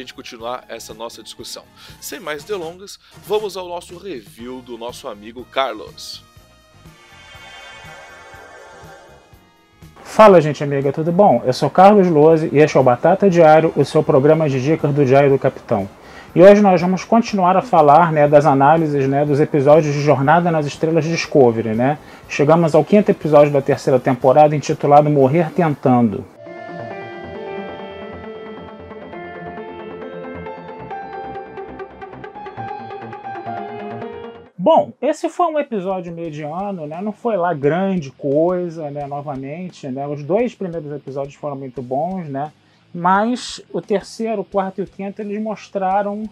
[0.00, 1.62] gente continuar essa nossa discussão.
[2.00, 6.22] Sem mais delongas, vamos ao nosso review do nosso amigo Carlos.
[10.02, 11.40] Fala, gente amiga, tudo bom?
[11.44, 14.92] Eu sou Carlos Lose e este é o Batata Diário, o seu programa de dicas
[14.92, 15.88] do Diário do Capitão.
[16.34, 20.50] E hoje nós vamos continuar a falar né, das análises né, dos episódios de Jornada
[20.50, 21.74] nas Estrelas Discovery.
[21.74, 21.98] Né?
[22.28, 26.24] Chegamos ao quinto episódio da terceira temporada, intitulado Morrer Tentando.
[34.72, 37.02] Bom, esse foi um episódio mediano, né?
[37.02, 39.04] Não foi lá grande coisa, né?
[39.04, 40.06] Novamente, né?
[40.06, 42.52] Os dois primeiros episódios foram muito bons, né?
[42.94, 46.22] Mas o terceiro, o quarto e o quinto eles mostraram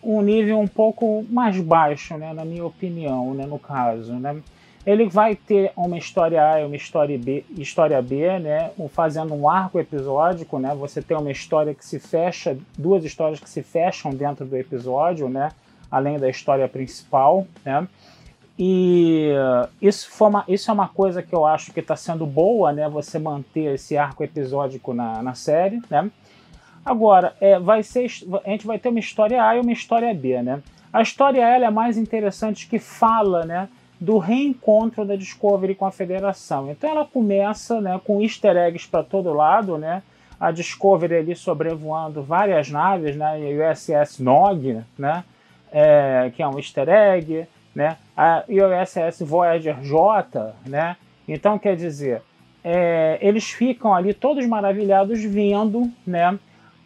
[0.00, 4.40] um nível um pouco mais baixo, né, na minha opinião, né, no caso, né.
[4.86, 9.48] Ele vai ter uma história A e uma história B, história B, né, fazendo um
[9.48, 10.72] arco episódico, né.
[10.76, 15.28] Você tem uma história que se fecha, duas histórias que se fecham dentro do episódio,
[15.28, 15.48] né,
[15.94, 17.86] além da história principal, né.
[18.58, 19.30] E
[19.82, 22.88] isso, foi uma, isso é uma coisa que eu acho que está sendo boa, né?
[22.88, 26.08] Você manter esse arco episódico na, na série, né?
[26.84, 28.06] Agora, é, vai ser,
[28.44, 30.62] a gente vai ter uma história A e uma história B, né?
[30.92, 33.68] A história A é mais interessante que fala, né?
[34.00, 36.70] Do reencontro da Discovery com a Federação.
[36.70, 38.00] Então ela começa, né?
[38.04, 40.02] Com easter eggs para todo lado, né?
[40.38, 43.34] A Discovery ali sobrevoando várias naves, né?
[43.34, 45.24] A USS Nog, né?
[45.76, 47.96] É, que é um easter egg né?
[48.16, 50.96] A IOSS Voyager J, né?
[51.26, 52.22] Então, quer dizer,
[52.62, 56.38] é, eles ficam ali todos maravilhados vendo, né?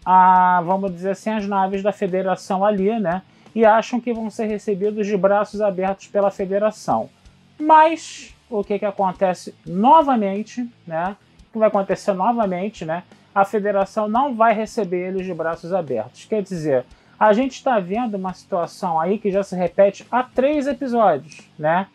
[0.05, 3.23] A, vamos dizer assim, as naves da Federação ali, né?
[3.55, 7.11] E acham que vão ser recebidos de braços abertos pela Federação.
[7.59, 11.17] Mas o que, que acontece novamente, né?
[11.49, 13.03] O que vai acontecer novamente, né?
[13.35, 16.25] A Federação não vai receber eles de braços abertos.
[16.25, 16.85] Quer dizer,
[17.19, 21.89] a gente está vendo uma situação aí que já se repete há três episódios, né?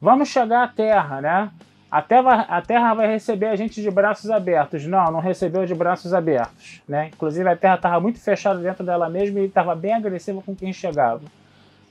[0.00, 1.50] Vamos chegar à Terra, né?
[1.90, 4.84] A Terra, a Terra vai receber a gente de braços abertos.
[4.84, 7.10] Não, não recebeu de braços abertos, né?
[7.14, 10.72] Inclusive a Terra estava muito fechada dentro dela mesma e estava bem agressiva com quem
[10.72, 11.22] chegava.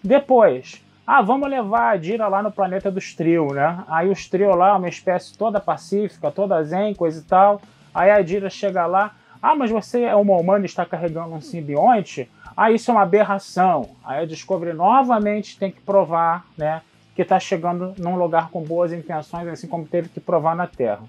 [0.04, 3.84] Depois, ah, vamos levar a Dira lá no planeta dos Trio, né?
[3.88, 7.62] Aí os Trio lá, uma espécie toda pacífica, toda zen, coisa e tal.
[7.94, 9.12] Aí a Dira chega lá,
[9.44, 12.32] ah, mas você é uma humana e está carregando um simbionte?
[12.56, 13.90] Ah, isso é uma aberração.
[14.02, 16.82] Aí a Discovery novamente tem que provar né,
[17.14, 21.02] que está chegando num lugar com boas intenções, assim como teve que provar na Terra.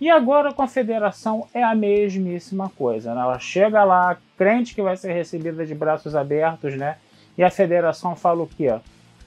[0.00, 3.12] E agora com a Federação é a mesmíssima coisa.
[3.12, 3.20] Né?
[3.22, 6.96] Ela chega lá, crente que vai ser recebida de braços abertos, né?
[7.36, 8.72] E a Federação fala o quê?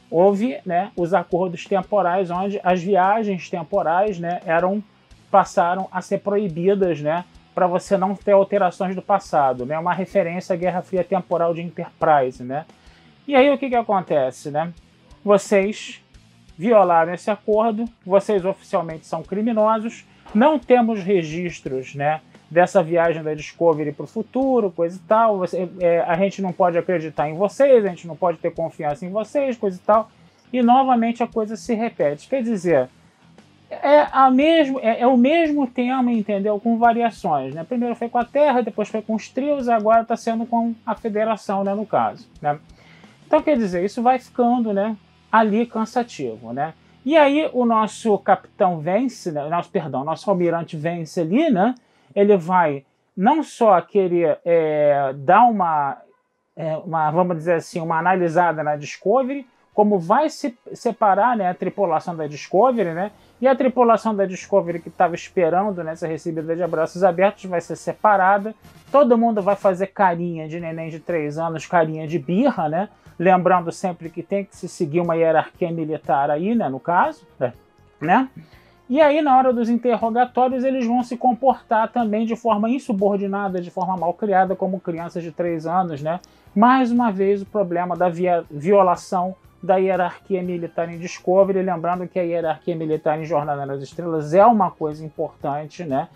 [0.09, 4.81] Houve né, os acordos temporais, onde as viagens temporais né, eram
[5.29, 7.25] passaram a ser proibidas, né?
[7.53, 9.77] Para você não ter alterações do passado, né?
[9.77, 12.65] Uma referência à Guerra Fria temporal de Enterprise, né?
[13.27, 14.73] E aí o que que acontece, né?
[15.23, 16.03] Vocês
[16.57, 22.21] violaram esse acordo, vocês oficialmente são criminosos, não temos registros, né?
[22.49, 25.39] Dessa viagem da Discovery para o futuro, coisa e tal.
[25.39, 29.05] Você, é, a gente não pode acreditar em vocês, a gente não pode ter confiança
[29.05, 30.09] em vocês, coisa e tal.
[30.51, 32.27] E novamente a coisa se repete.
[32.27, 32.89] Quer dizer,
[33.81, 36.59] é, a mesmo, é, é, o mesmo tema, entendeu?
[36.59, 37.53] Com variações.
[37.53, 37.63] Né?
[37.63, 40.95] Primeiro foi com a Terra, depois foi com os trios, agora está sendo com a
[40.95, 42.27] Federação, né, no caso.
[42.41, 42.59] Né?
[43.25, 44.95] Então, quer dizer, isso vai ficando né,
[45.31, 46.53] ali cansativo.
[46.53, 46.73] Né?
[47.05, 51.75] E aí o nosso capitão vence, né, nosso, perdão, nosso almirante vence ali, né?
[52.15, 55.97] ele vai não só querer é, dar uma,
[56.55, 61.53] é, uma, vamos dizer assim, uma analisada na Discovery, como vai se separar né, a
[61.53, 63.11] tripulação da Discovery, né?
[63.43, 67.75] E a tripulação da Discovery que estava esperando nessa recebida de abraços abertos vai ser
[67.75, 68.55] separada.
[68.89, 72.87] Todo mundo vai fazer carinha de neném de 3 anos, carinha de birra, né?
[73.19, 76.69] Lembrando sempre que tem que se seguir uma hierarquia militar aí, né?
[76.69, 77.27] No caso,
[77.99, 78.29] né?
[78.89, 83.69] E aí, na hora dos interrogatórios, eles vão se comportar também de forma insubordinada, de
[83.69, 86.21] forma mal criada, como crianças de 3 anos, né?
[86.55, 88.09] Mais uma vez, o problema da
[88.49, 94.33] violação da hierarquia militar em Discovery, lembrando que a hierarquia militar em Jornada nas Estrelas
[94.33, 96.09] é uma coisa importante, né?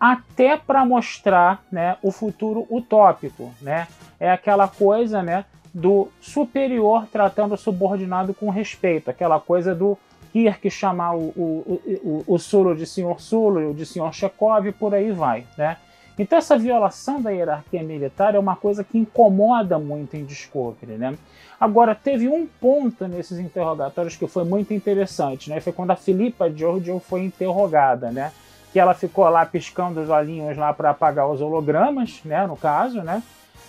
[0.00, 3.86] Até para mostrar, né, o futuro utópico, né?
[4.18, 9.98] É aquela coisa, né, do superior tratando o subordinado com respeito, aquela coisa do
[10.32, 14.94] Kirk chamar o, o, o, o Sulo de senhor Sulo o de senhor Chekhov por
[14.94, 15.76] aí vai, né?
[16.18, 21.16] Então essa violação da hierarquia militar é uma coisa que incomoda muito em Discovery, né?
[21.58, 25.60] Agora, teve um ponto nesses interrogatórios que foi muito interessante, né?
[25.60, 28.32] Foi quando a Filipa Giorgio foi interrogada, né?
[28.72, 32.46] Que ela ficou lá piscando os olhinhos lá para apagar os hologramas, né?
[32.46, 33.22] No caso, né?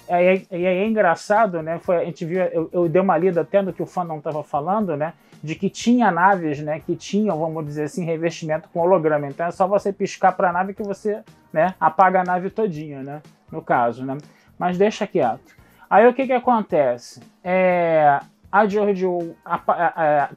[0.08, 1.80] E aí, é engraçado, né?
[1.80, 4.18] Foi, a gente viu, eu, eu dei uma lida até no que o fã não
[4.18, 5.14] estava falando, né?
[5.42, 6.80] De que tinha naves, né?
[6.80, 9.28] Que tinham, vamos dizer assim, revestimento com holograma.
[9.28, 11.74] Então é só você piscar para a nave que você, né?
[11.80, 13.22] Apaga a nave todinha, né?
[13.52, 14.18] No caso, né?
[14.58, 15.56] Mas deixa quieto.
[15.90, 17.22] Aí o que que acontece?
[17.44, 18.20] É,
[18.52, 19.36] a Giorgio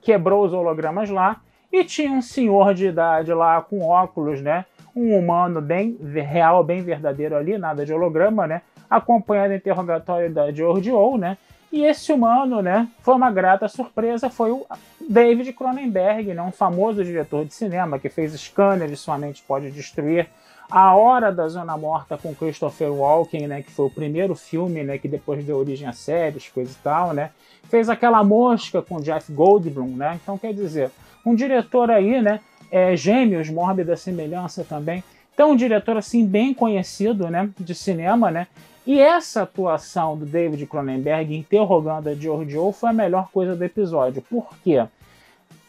[0.02, 1.40] quebrou os hologramas lá
[1.72, 4.64] e tinha um senhor de idade lá com óculos, né?
[4.94, 8.62] Um humano bem real, bem verdadeiro ali, nada de holograma, né?
[8.88, 11.36] Acompanhando o interrogatório da Giorgio, né?
[11.70, 14.64] E esse humano, né, foi uma grata surpresa, foi o
[15.06, 19.70] David Cronenberg, né, um famoso diretor de cinema que fez Scanner e Sua Mente Pode
[19.70, 20.28] Destruir,
[20.70, 24.96] a Hora da Zona Morta com Christopher Walken, né, que foi o primeiro filme, né,
[24.96, 27.30] que depois deu origem a séries, coisa e tal, né,
[27.64, 30.90] fez aquela mosca com Jeff Goldblum, né, então quer dizer,
[31.24, 35.04] um diretor aí, né, é, Gêmeos, Mórbida Semelhança também,
[35.38, 38.48] então um diretor assim bem conhecido, né, de cinema, né,
[38.84, 44.20] e essa atuação do David Cronenberg interrogando a Giorgio foi a melhor coisa do episódio,
[44.20, 44.84] por quê?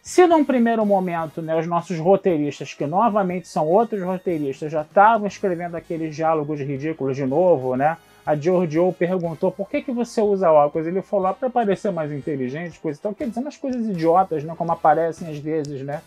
[0.01, 5.27] Se num primeiro momento né, os nossos roteiristas, que novamente são outros roteiristas, já estavam
[5.27, 7.95] escrevendo aqueles diálogos ridículos de novo, né?
[8.25, 10.87] A Giorgio perguntou por que, que você usa óculos.
[10.87, 13.13] Ele falou ah, para parecer mais inteligente, coisa e tal.
[13.13, 14.55] Quer dizer, umas coisas idiotas, né?
[14.57, 16.01] Como aparecem às vezes, né?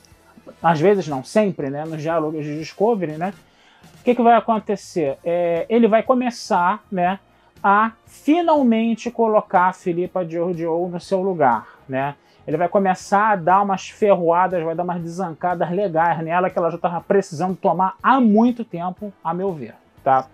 [0.61, 1.85] Às vezes não, sempre, né?
[1.85, 3.33] Nos diálogos de Discovery, né?
[4.03, 5.17] O que, que vai acontecer?
[5.25, 7.21] É, ele vai começar, né?
[7.63, 12.17] A finalmente colocar Filipa Giorgio no seu lugar, né?
[12.45, 16.71] ele vai começar a dar umas ferroadas, vai dar umas desancadas legais nela que ela
[16.71, 20.27] já estava precisando tomar há muito tempo, a meu ver, tá?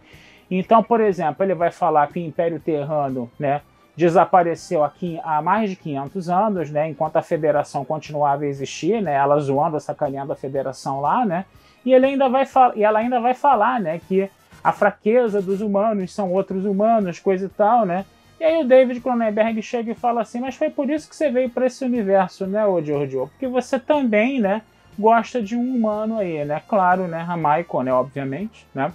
[0.51, 3.61] Então, por exemplo, ele vai falar que o Império Terrano, né,
[3.95, 9.13] desapareceu aqui há mais de 500 anos, né, enquanto a Federação continuava a existir, né,
[9.13, 11.45] ela zoando, sacaneando a Federação lá, né,
[11.85, 14.31] e ele ainda vai e ela ainda vai falar, né, que
[14.63, 18.05] a fraqueza dos humanos são outros humanos, coisa e tal, né,
[18.41, 21.29] e aí o David Cronenberg chega e fala assim, mas foi por isso que você
[21.29, 22.81] veio para esse universo, né, ô?
[23.27, 24.63] Porque você também, né,
[24.97, 26.63] gosta de um humano aí, né?
[26.69, 28.93] Claro, né, a Michael, né, obviamente, né?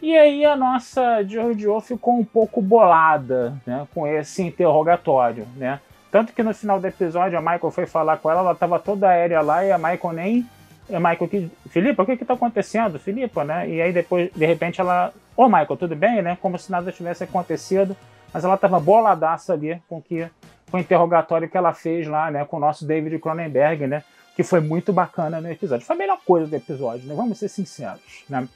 [0.00, 5.80] E aí a nossa Giorgio ficou um pouco bolada, né, com esse interrogatório, né?
[6.10, 9.08] Tanto que no final do episódio a Michael foi falar com ela, ela estava toda
[9.08, 10.46] aérea lá e a Michael nem
[10.88, 12.98] Michael que Filipa, o que que tá acontecendo?
[12.98, 13.68] Filipa, né?
[13.68, 16.36] E aí depois, de repente ela, ô Michael, tudo bem, né?
[16.40, 17.96] Como se nada tivesse acontecido
[18.32, 20.28] mas ela estava boladaça ali com, que,
[20.70, 24.02] com o interrogatório que ela fez lá, né, com o nosso David Cronenberg, né,
[24.34, 25.84] que foi muito bacana no episódio.
[25.84, 28.48] Foi a melhor coisa do episódio, né, vamos ser sinceros, né.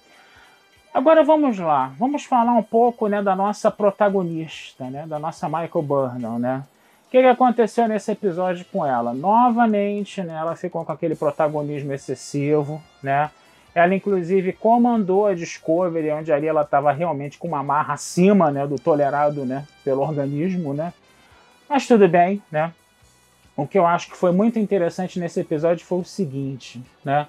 [0.94, 5.82] Agora vamos lá, vamos falar um pouco, né, da nossa protagonista, né, da nossa Michael
[5.82, 6.65] Burnham, né.
[7.06, 9.15] O que, que aconteceu nesse episódio com ela?
[9.15, 13.31] Novamente, né, ela ficou com aquele protagonismo excessivo, né,
[13.77, 18.67] ela, inclusive, comandou a Discovery, onde ali ela estava realmente com uma marra acima né,
[18.67, 20.72] do tolerado né, pelo organismo.
[20.72, 20.94] Né?
[21.69, 22.72] Mas tudo bem, né?
[23.55, 27.27] O que eu acho que foi muito interessante nesse episódio foi o seguinte, né?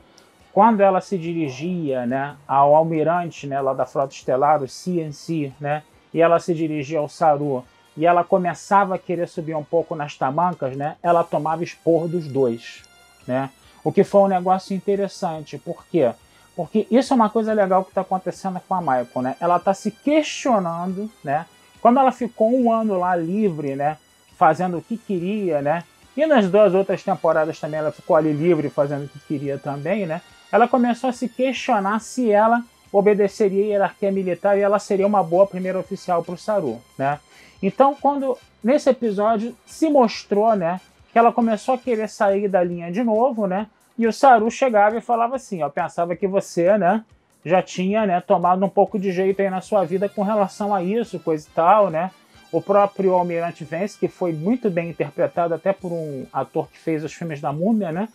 [0.54, 5.84] Quando ela se dirigia né, ao almirante né, lá da Frota Estelar, o CNC, né?
[6.14, 7.66] E ela se dirigia ao Saru
[7.98, 10.96] e ela começava a querer subir um pouco nas tamancas, né?
[11.02, 12.84] Ela tomava expor dos dois,
[13.26, 13.50] né?
[13.84, 16.12] O que foi um negócio interessante, por quê?
[16.56, 19.36] Porque isso é uma coisa legal que está acontecendo com a Michael, né?
[19.40, 21.46] Ela está se questionando, né?
[21.82, 23.98] Quando ela ficou um ano lá livre, né?
[24.38, 25.84] Fazendo o que queria, né?
[26.16, 30.06] E nas duas outras temporadas também ela ficou ali livre fazendo o que queria também,
[30.06, 30.22] né?
[30.52, 35.22] Ela começou a se questionar se ela obedeceria a hierarquia militar e ela seria uma
[35.22, 37.20] boa primeira oficial para o Saru, né?
[37.62, 40.80] Então, quando nesse episódio se mostrou, né,
[41.12, 43.68] que ela começou a querer sair da linha de novo, né?
[43.98, 47.04] E o Saru chegava e falava assim: ó, pensava que você, né,
[47.44, 50.84] já tinha, né, tomado um pouco de jeito aí na sua vida com relação a
[50.84, 52.12] isso, coisa e tal, né?
[52.52, 57.04] O próprio Almirante Vence, que foi muito bem interpretado até por um ator que fez
[57.04, 58.08] os filmes da Múmia, né?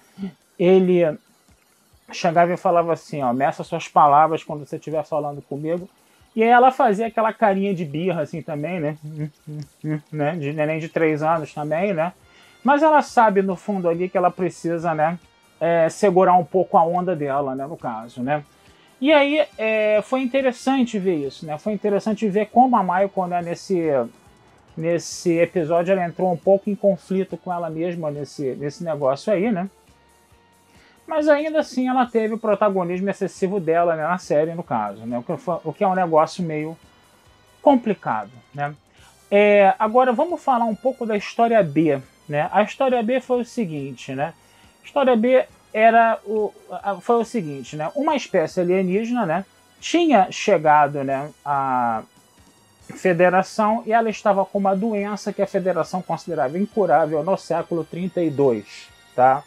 [0.58, 1.18] Ele
[2.12, 5.88] chegava e falava assim, ó, meça suas palavras quando você estiver falando comigo.
[6.34, 8.96] E ela fazia aquela carinha de birra assim também, né?
[10.10, 10.36] né?
[10.36, 12.12] De neném de três anos também, né?
[12.64, 15.18] Mas ela sabe no fundo ali que ela precisa, né?
[15.60, 17.66] É, segurar um pouco a onda dela, né?
[17.66, 18.42] No caso, né?
[19.00, 21.58] E aí é, foi interessante ver isso, né?
[21.58, 23.90] Foi interessante ver como a Michael, né, nesse,
[24.76, 29.50] nesse episódio, ela entrou um pouco em conflito com ela mesma nesse, nesse negócio aí,
[29.50, 29.68] né?
[31.12, 35.18] Mas ainda assim ela teve o protagonismo excessivo dela né, na série, no caso, né?
[35.18, 36.74] O que, o que é um negócio meio
[37.60, 38.74] complicado, né?
[39.30, 42.48] É, agora vamos falar um pouco da história B, né?
[42.50, 44.32] A história B foi o seguinte, né?
[44.82, 46.50] História B era o,
[47.02, 47.92] foi o seguinte, né?
[47.94, 49.44] Uma espécie alienígena, né?
[49.80, 51.28] Tinha chegado, né?
[51.44, 52.04] A
[52.96, 58.88] Federação e ela estava com uma doença que a Federação considerava incurável no século 32,
[59.14, 59.44] tá?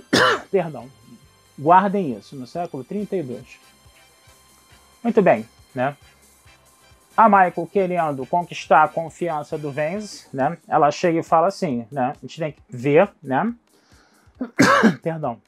[0.50, 0.88] Perdão.
[1.58, 3.58] Guardem isso, no século 32.
[5.02, 5.96] Muito bem, né?
[7.16, 10.58] A Michael querendo conquistar a confiança do Vance, né?
[10.68, 12.12] Ela chega e fala assim, né?
[12.14, 13.54] A gente tem que ver, né?
[15.02, 15.40] perdão,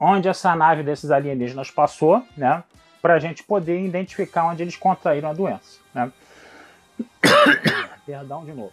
[0.00, 2.64] onde essa nave desses alienígenas passou, né?
[3.00, 6.10] Para a gente poder identificar onde eles contraíram a doença, né?
[8.04, 8.72] perdão de novo.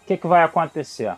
[0.00, 1.14] O que, que vai acontecer?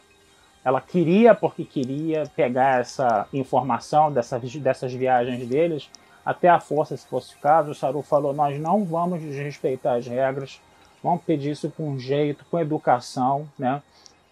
[0.65, 5.91] Ela queria, porque queria pegar essa informação dessa, dessas viagens deles
[6.25, 7.73] até a força, se fosse o caso.
[7.73, 10.61] O Saru falou: Nós não vamos desrespeitar as regras,
[11.03, 13.83] vamos pedir isso com jeito, com educação, né?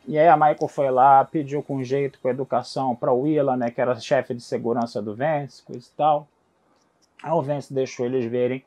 [0.07, 3.71] E aí a Michael foi lá, pediu com jeito, com educação para o Willa, né,
[3.71, 6.27] que era chefe de segurança do Vance, coisa e tal.
[7.23, 8.65] Aí o Vance deixou eles verem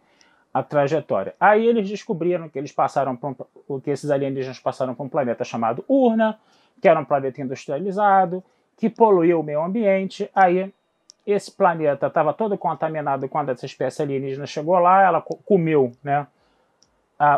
[0.53, 1.35] a trajetória.
[1.37, 3.19] Aí eles descobriram que eles passaram
[3.69, 6.39] um, que esses alienígenas passaram por um planeta chamado Urna,
[6.81, 8.43] que era um planeta industrializado,
[8.77, 10.29] que poluiu o meio ambiente.
[10.33, 10.73] Aí
[11.25, 16.27] esse planeta estava todo contaminado quando essa espécie alienígena chegou lá, ela comeu, né,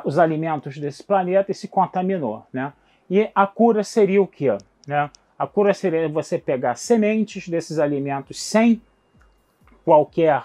[0.04, 2.74] os alimentos desse planeta e se contaminou, né?
[3.10, 4.58] E a cura seria o quê?
[4.86, 5.10] Né?
[5.38, 8.82] A cura seria você pegar sementes desses alimentos sem
[9.86, 10.44] qualquer,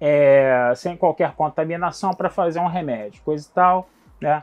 [0.00, 3.88] é, sem qualquer contaminação para fazer um remédio, coisa e tal.
[4.20, 4.42] Né?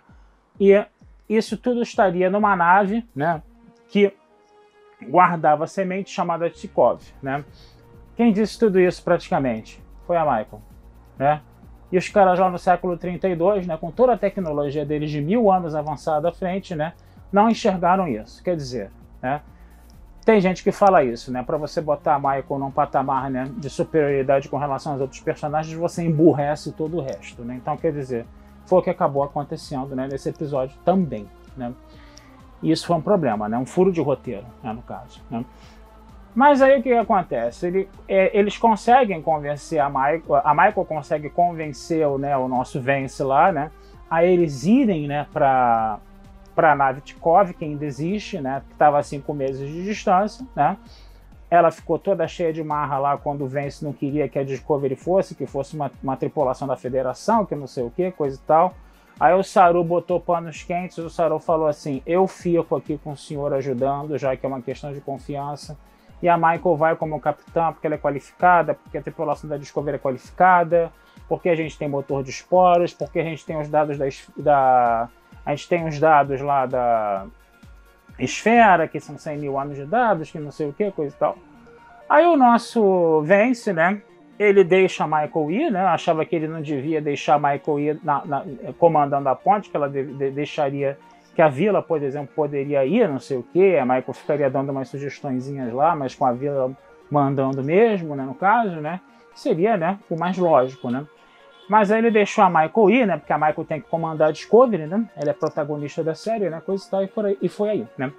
[0.59, 0.85] E
[1.29, 3.41] isso tudo estaria numa nave né,
[3.89, 4.13] que
[5.09, 7.01] guardava sementes chamada Tikov.
[7.21, 7.43] Né?
[8.15, 9.83] Quem disse tudo isso praticamente?
[10.05, 10.61] Foi a Michael.
[11.17, 11.41] Né?
[11.91, 15.51] E os caras lá no século 32, né, com toda a tecnologia deles de mil
[15.51, 16.93] anos avançada à frente, né,
[17.31, 18.43] não enxergaram isso.
[18.43, 19.41] Quer dizer, né?
[20.25, 21.43] Tem gente que fala isso, né?
[21.43, 25.77] Para você botar a Michael num patamar né, de superioridade com relação aos outros personagens,
[25.77, 27.55] você emburrece todo o resto, né?
[27.61, 28.25] Então, quer dizer,
[28.65, 31.71] foi o que acabou acontecendo né, nesse episódio também, né?
[32.61, 33.57] E isso foi um problema, né?
[33.57, 35.43] Um furo de roteiro, né, no caso, né?
[36.33, 37.67] Mas aí o que acontece?
[37.67, 43.23] Ele, é, eles conseguem convencer a Michael, a Michael consegue convencer né, o nosso Vence
[43.23, 43.71] lá, né?
[44.09, 45.99] A eles irem né, para
[46.57, 50.77] a nave Tikov, que ainda existe, né, que estava a cinco meses de distância, né,
[51.49, 54.95] ela ficou toda cheia de marra lá quando o Vance não queria que a Discovery
[54.95, 58.47] fosse, que fosse uma, uma tripulação da Federação, que não sei o que, coisa e
[58.47, 58.73] tal.
[59.19, 63.17] Aí o Saru botou panos quentes, o Saru falou assim: Eu fico aqui com o
[63.17, 65.77] senhor ajudando, já que é uma questão de confiança.
[66.21, 69.95] E a Michael vai como capitã porque ela é qualificada, porque a tripulação da Discovery
[69.95, 70.91] é qualificada,
[71.27, 74.05] porque a gente tem motor de esporos, porque a gente tem os dados da,
[74.37, 75.09] da
[75.45, 77.27] a gente tem os dados lá da
[78.17, 81.19] esfera, que são 100 mil anos de dados, que não sei o que, coisa e
[81.19, 81.37] tal.
[82.09, 84.01] Aí o nosso Vence, né?
[84.37, 85.81] Ele deixa Michael ir, né?
[85.81, 88.45] Achava que ele não devia deixar Michael ir na, na,
[88.77, 90.97] comandando a ponte, que ela de, de, deixaria
[91.33, 93.77] que a vila, por exemplo, poderia ir, não sei o que.
[93.77, 96.71] A Michael ficaria dando umas sugestõezinhas lá, mas com a vila
[97.09, 98.23] mandando mesmo, né?
[98.23, 98.99] No caso, né?
[99.33, 99.99] Seria, né?
[100.09, 101.05] O mais lógico, né?
[101.69, 103.17] Mas aí ele deixou a Michael ir, né?
[103.17, 105.05] Porque a Michael tem que comandar a Discovery, né?
[105.15, 106.61] Ela é protagonista da série, né?
[106.65, 108.11] Coisa e tal, e, aí, e foi aí, né?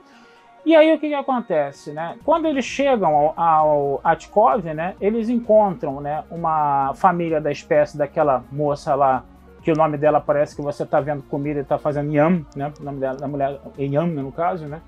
[0.66, 2.16] E aí o que, que acontece, né?
[2.25, 4.96] Quando eles chegam ao, ao Atkov, né?
[5.00, 6.25] Eles encontram, né?
[6.28, 9.23] Uma família da espécie daquela moça lá,
[9.62, 12.73] que o nome dela parece que você tá vendo comida e tá fazendo Yam, né?
[12.80, 14.80] O nome dela, da mulher Yam, no caso, né?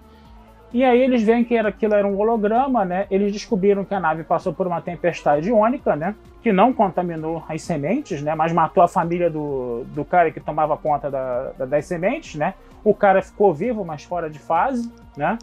[0.73, 3.07] E aí eles veem que era, aquilo era um holograma, né?
[3.09, 6.17] Eles descobriram que a nave passou por uma tempestade iônica, né?
[6.43, 8.35] Que não contaminou as sementes, né?
[8.35, 12.55] Mas matou a família do, do cara que tomava conta da, da, das sementes, né?
[12.83, 15.39] O cara ficou vivo, mas fora de fase, né?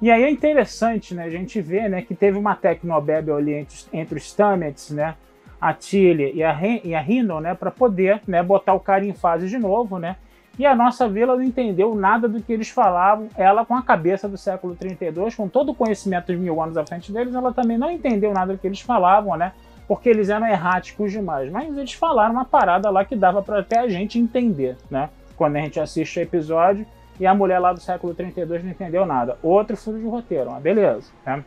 [0.00, 1.24] E aí é interessante, né?
[1.24, 2.02] A gente vê, né?
[2.02, 5.14] Que teve uma Tecnobabel ali entre, entre os Stamets, né?
[5.60, 7.54] A Tilly e a, e a né?
[7.54, 10.16] Para poder né, botar o cara em fase de novo, né?
[10.58, 13.28] E a nossa vila não entendeu nada do que eles falavam.
[13.36, 16.84] Ela, com a cabeça do século 32, com todo o conhecimento de mil anos à
[16.84, 19.52] frente deles, ela também não entendeu nada do que eles falavam, né?
[19.86, 21.50] Porque eles eram erráticos demais.
[21.50, 25.10] Mas eles falaram uma parada lá que dava para até a gente entender, né?
[25.36, 26.86] Quando a gente assiste o episódio
[27.18, 29.38] e a mulher lá do século 32 não entendeu nada.
[29.42, 31.44] Outro furo de roteiro, mas beleza, né?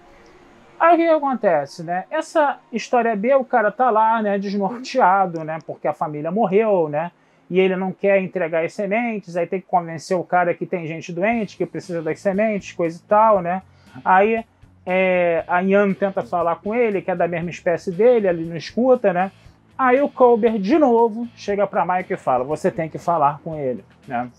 [0.80, 2.06] Aí o que, acontece, né?
[2.10, 7.12] Essa história B, o cara tá lá, né, desnorteado, né, porque a família morreu, né?
[7.50, 10.86] e ele não quer entregar as sementes, aí tem que convencer o cara que tem
[10.86, 13.64] gente doente, que precisa das sementes, coisa e tal, né?
[14.06, 14.46] Aí
[14.86, 18.56] é, a Ian tenta falar com ele, que é da mesma espécie dele, ele não
[18.56, 19.32] escuta, né?
[19.76, 23.56] Aí o Colbert, de novo, chega para Mike e fala: Você tem que falar com
[23.56, 24.30] ele, né?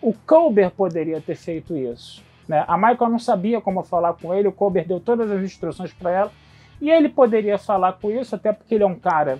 [0.00, 2.22] O Colbert poderia ter feito isso.
[2.46, 2.64] Né?
[2.66, 6.10] A Michael não sabia como falar com ele, o Colbert deu todas as instruções para
[6.10, 6.32] ela,
[6.80, 9.38] e ele poderia falar com isso, até porque ele é um cara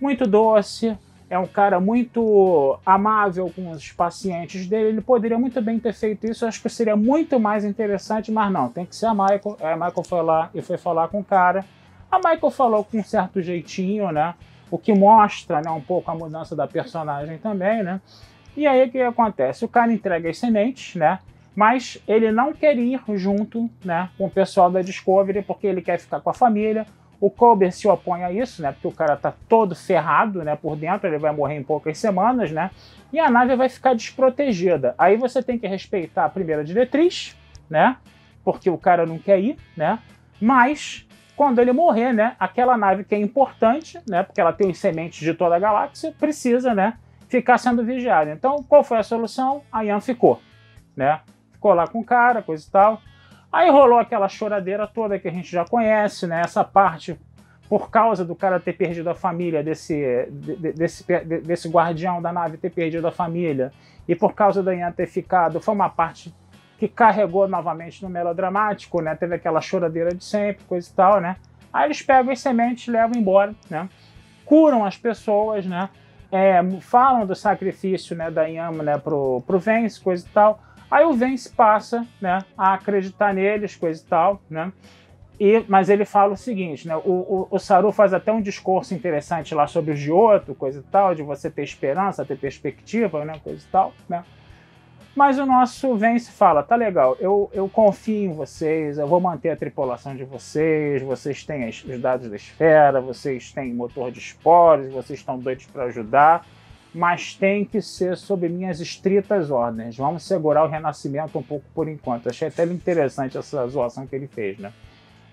[0.00, 0.96] muito doce,
[1.30, 6.26] é um cara muito amável com os pacientes dele, ele poderia muito bem ter feito
[6.26, 9.56] isso, acho que seria muito mais interessante, mas não, tem que ser a Michael.
[9.60, 11.64] A Michael foi lá e foi falar com o cara.
[12.10, 14.34] A Michael falou com um certo jeitinho, né?
[14.68, 18.00] O que mostra né, um pouco a mudança da personagem também, né?
[18.56, 19.64] E aí o que acontece?
[19.64, 21.18] O cara entrega as sementes, né?
[21.54, 25.98] Mas ele não quer ir junto né, com o pessoal da Discovery porque ele quer
[25.98, 26.86] ficar com a família.
[27.20, 28.72] O Colbert se opõe a isso, né?
[28.72, 30.56] Porque o cara tá todo ferrado, né?
[30.56, 32.70] Por dentro, ele vai morrer em poucas semanas, né?
[33.12, 34.94] E a nave vai ficar desprotegida.
[34.96, 37.36] Aí você tem que respeitar a primeira diretriz,
[37.68, 37.96] né?
[38.42, 39.98] Porque o cara não quer ir, né?
[40.40, 42.36] Mas quando ele morrer, né?
[42.40, 44.22] Aquela nave que é importante, né?
[44.22, 46.94] Porque ela tem os sementes de toda a galáxia, precisa, né?
[47.30, 48.30] Ficar sendo vigiada.
[48.32, 49.62] Então, qual foi a solução?
[49.70, 50.42] A Ian ficou,
[50.96, 51.20] né?
[51.52, 53.00] Ficou lá com o cara, coisa e tal.
[53.52, 56.42] Aí rolou aquela choradeira toda que a gente já conhece, né?
[56.44, 57.16] Essa parte
[57.68, 60.28] por causa do cara ter perdido a família, desse,
[60.74, 63.72] desse, desse guardião da nave ter perdido a família,
[64.08, 66.34] e por causa da Ian ter ficado, foi uma parte
[66.80, 69.14] que carregou novamente no melodramático, né?
[69.14, 71.36] Teve aquela choradeira de sempre, coisa e tal, né?
[71.72, 73.88] Aí eles pegam as sementes levam embora, né?
[74.44, 75.88] Curam as pessoas, né?
[76.32, 80.60] É, falam do sacrifício né, da Ian né, pro, pro Vence, coisa e tal.
[80.90, 84.72] Aí o Vence passa né, a acreditar neles, coisa e tal, né?
[85.38, 86.94] E, mas ele fala o seguinte, né?
[86.96, 90.82] O, o, o, Saru faz até um discurso interessante lá sobre o Giotto, coisa e
[90.82, 93.40] tal, de você ter esperança, ter perspectiva, né?
[93.42, 94.22] Coisa e tal, né?
[95.14, 99.50] Mas o nosso Vence fala, tá legal, eu, eu confio em vocês, eu vou manter
[99.50, 104.92] a tripulação de vocês, vocês têm os dados da esfera, vocês têm motor de esporos,
[104.92, 106.46] vocês estão doidos para ajudar,
[106.94, 109.96] mas tem que ser sob minhas estritas ordens.
[109.96, 112.28] Vamos segurar o renascimento um pouco por enquanto.
[112.28, 114.72] Achei até interessante essa zoação que ele fez, né?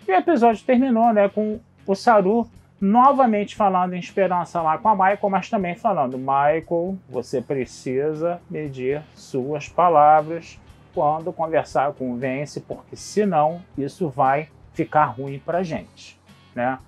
[0.07, 2.47] E o episódio terminou, né, com o Saru
[2.79, 9.01] novamente falando em esperança lá com a Michael, mas também falando: Michael, você precisa medir
[9.15, 10.59] suas palavras
[10.93, 16.19] quando conversar com o Vence, porque senão isso vai ficar ruim pra gente,
[16.55, 16.79] né?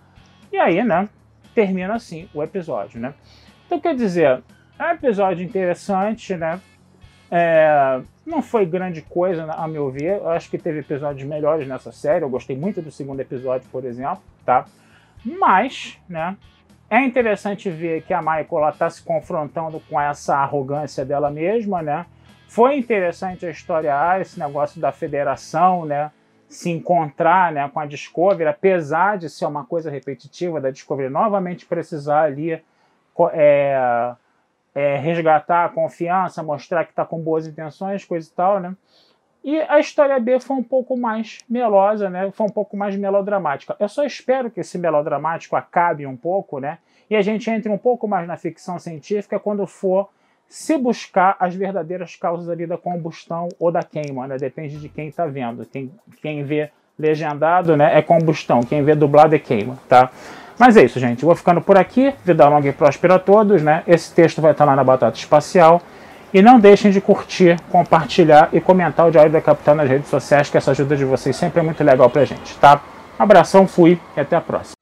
[0.52, 1.08] E aí, né,
[1.54, 3.13] termina assim o episódio, né?
[3.65, 4.43] Então, quer dizer,
[4.80, 6.60] é um episódio interessante, né?
[7.32, 10.17] É, não foi grande coisa, a meu ver.
[10.17, 12.23] Eu acho que teve episódios melhores nessa série.
[12.25, 14.65] Eu gostei muito do segundo episódio, por exemplo, tá?
[15.24, 16.38] Mas, né?
[16.90, 22.06] É interessante ver que a Michael está se confrontando com essa arrogância dela mesma, né?
[22.48, 26.12] Foi interessante a história A, esse negócio da federação, né?
[26.48, 31.64] Se encontrar né, com a Discovery, apesar de ser uma coisa repetitiva da Discovery novamente
[31.68, 32.60] precisar ali
[33.34, 34.16] é,
[34.74, 38.76] é, resgatar a confiança, mostrar que está com boas intenções, coisa e tal, né?
[39.50, 42.30] E a história B foi um pouco mais melosa, né?
[42.34, 43.76] Foi um pouco mais melodramática.
[43.80, 46.78] Eu só espero que esse melodramático acabe um pouco, né?
[47.10, 50.08] E a gente entre um pouco mais na ficção científica quando for
[50.48, 54.38] se buscar as verdadeiras causas ali da combustão ou da queima, né?
[54.38, 55.66] Depende de quem está vendo.
[55.66, 58.62] Quem, quem vê legendado, né, é combustão.
[58.62, 60.12] Quem vê dublado é queima, tá?
[60.60, 61.26] Mas é isso, gente.
[61.26, 62.14] vou ficando por aqui.
[62.24, 63.82] Vida longa e próspera a todos, né?
[63.88, 65.82] Esse texto vai estar lá na Batata Espacial.
[66.34, 70.50] E não deixem de curtir, compartilhar e comentar o Diário da Capitã nas redes sociais,
[70.50, 72.82] que essa ajuda de vocês sempre é muito legal pra gente, tá?
[73.18, 74.80] Abração, fui e até a próxima.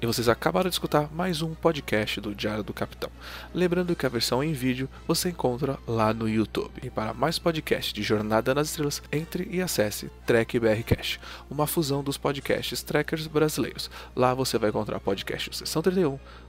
[0.00, 3.10] E vocês acabaram de escutar mais um podcast do Diário do Capitão.
[3.52, 6.70] Lembrando que a versão em vídeo você encontra lá no YouTube.
[6.84, 11.18] E para mais podcasts de Jornada nas Estrelas, entre e acesse Trek BR Cash,
[11.50, 13.90] uma fusão dos podcasts trackers brasileiros.
[14.14, 16.16] Lá você vai encontrar podcasts Sessão 31,